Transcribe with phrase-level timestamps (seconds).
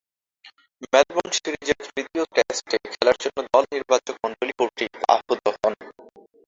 [0.85, 5.73] মেলবোর্নে সিরিজের তৃতীয় টেস্টে খেলার জন্য দল নির্বাচকমণ্ডলী কর্তৃক আহুত হন।